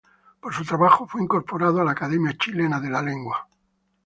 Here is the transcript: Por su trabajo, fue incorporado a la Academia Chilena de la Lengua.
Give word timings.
Por 0.39 0.51
su 0.51 0.65
trabajo, 0.65 1.05
fue 1.05 1.21
incorporado 1.21 1.79
a 1.79 1.83
la 1.85 1.91
Academia 1.91 2.35
Chilena 2.35 2.79
de 2.79 2.89
la 2.89 3.03
Lengua. 3.03 3.47